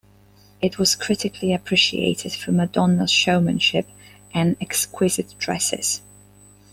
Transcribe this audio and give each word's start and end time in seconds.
It 0.63 0.79
was 0.79 0.95
critically 0.95 1.53
appreciated 1.53 2.33
for 2.33 2.51
Madonna's 2.51 3.11
showmanship 3.11 3.85
and 4.33 4.57
"exquisite" 4.59 5.35
dresses. 5.37 6.01